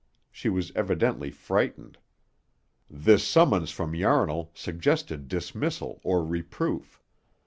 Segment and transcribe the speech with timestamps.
[0.31, 1.99] She was evidently frightened.
[2.89, 7.03] This summons from Yarnall suggested dismissal or reproof.